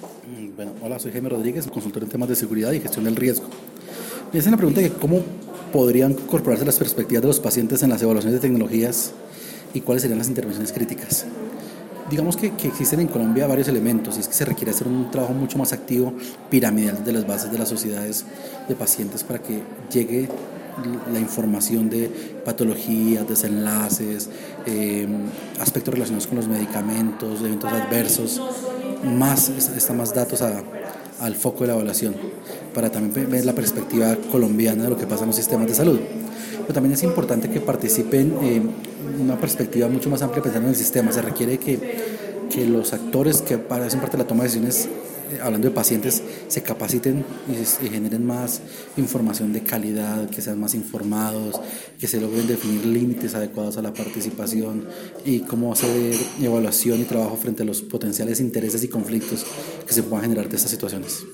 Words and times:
Mm, 0.00 0.56
bueno, 0.56 0.72
hola, 0.82 0.98
soy 0.98 1.12
Jaime 1.12 1.28
Rodríguez, 1.28 1.66
consultor 1.66 2.02
en 2.02 2.08
temas 2.08 2.28
de 2.28 2.36
seguridad 2.36 2.72
y 2.72 2.80
gestión 2.80 3.04
del 3.04 3.16
riesgo. 3.16 3.46
Me 4.32 4.38
hacen 4.38 4.52
la 4.52 4.56
pregunta 4.56 4.80
de 4.80 4.90
cómo 4.90 5.20
podrían 5.72 6.12
incorporarse 6.12 6.64
las 6.64 6.78
perspectivas 6.78 7.22
de 7.22 7.28
los 7.28 7.40
pacientes 7.40 7.82
en 7.82 7.90
las 7.90 8.02
evaluaciones 8.02 8.40
de 8.40 8.48
tecnologías 8.48 9.12
y 9.74 9.80
cuáles 9.80 10.02
serían 10.02 10.18
las 10.18 10.28
intervenciones 10.28 10.72
críticas. 10.72 11.26
Digamos 12.10 12.36
que, 12.36 12.52
que, 12.52 12.68
existen 12.68 13.00
en 13.00 13.08
Colombia 13.08 13.46
varios 13.46 13.68
elementos 13.68 14.16
y 14.16 14.20
es 14.20 14.28
que 14.28 14.34
se 14.34 14.44
requiere 14.44 14.70
hacer 14.70 14.86
un 14.86 15.10
trabajo 15.10 15.34
mucho 15.34 15.58
más 15.58 15.72
activo, 15.72 16.14
piramidal, 16.48 17.04
de 17.04 17.12
las 17.12 17.26
bases 17.26 17.52
de 17.52 17.58
las 17.58 17.68
sociedades 17.68 18.24
de 18.66 18.74
pacientes 18.74 19.24
para 19.24 19.40
que 19.42 19.62
llegue 19.92 20.28
la 21.12 21.18
información 21.18 21.90
de 21.90 22.08
patologías, 22.44 23.28
desenlaces, 23.28 24.30
eh, 24.66 25.06
aspectos 25.60 25.94
relacionados 25.94 26.26
con 26.26 26.36
los 26.36 26.48
medicamentos, 26.48 27.40
eventos 27.40 27.72
adversos, 27.72 28.40
más, 29.04 29.48
está 29.48 29.92
más 29.92 30.14
datos 30.14 30.42
al 30.42 31.34
foco 31.34 31.60
de 31.60 31.68
la 31.68 31.74
evaluación, 31.74 32.14
para 32.74 32.90
también 32.90 33.30
ver 33.30 33.44
la 33.44 33.52
perspectiva 33.52 34.16
colombiana 34.30 34.84
de 34.84 34.90
lo 34.90 34.96
que 34.96 35.06
pasa 35.06 35.22
en 35.22 35.28
los 35.28 35.36
sistemas 35.36 35.68
de 35.68 35.74
salud. 35.74 35.98
Pero 36.60 36.74
también 36.74 36.92
es 36.92 37.02
importante 37.02 37.48
que 37.50 37.60
participen 37.60 38.36
en 38.42 38.70
una 39.20 39.40
perspectiva 39.40 39.88
mucho 39.88 40.10
más 40.10 40.22
amplia 40.22 40.42
pensando 40.42 40.68
en 40.68 40.74
el 40.74 40.78
sistema. 40.78 41.12
Se 41.12 41.22
requiere 41.22 41.58
que, 41.58 41.78
que 42.50 42.66
los 42.66 42.92
actores 42.92 43.42
que 43.42 43.54
hacen 43.54 44.00
parte 44.00 44.16
de 44.16 44.22
la 44.22 44.26
toma 44.26 44.42
de 44.42 44.48
decisiones 44.48 44.86
eh, 44.86 44.90
hablando 45.42 45.68
de 45.68 45.74
pacientes, 45.74 46.22
se 46.48 46.62
capaciten 46.62 47.24
y, 47.48 47.88
generen 47.88 48.26
más 48.26 48.60
información 48.96 49.52
de 49.52 49.62
calidad, 49.62 50.28
que 50.30 50.40
sean 50.40 50.60
más 50.60 50.74
informados, 50.74 51.60
que 51.98 52.06
se 52.06 52.20
logren 52.20 52.46
definir 52.46 52.84
límites 52.86 53.34
adecuados 53.34 53.76
a 53.76 53.82
la 53.82 53.92
participación 53.92 54.86
y 55.24 55.40
cómo 55.40 55.72
hacer 55.72 56.14
evaluación 56.40 57.00
y 57.00 57.04
trabajo 57.04 57.36
frente 57.36 57.62
a 57.62 57.66
los 57.66 57.82
potenciales 57.82 58.40
intereses 58.40 58.82
y 58.84 58.88
conflictos 58.88 59.44
que 59.86 59.92
se 59.92 60.02
puedan 60.02 60.22
generar 60.22 60.48
de 60.48 60.56
estas 60.56 60.70
situaciones. 60.70 61.24